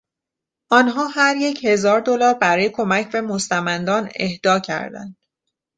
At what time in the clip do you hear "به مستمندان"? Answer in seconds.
3.11-4.09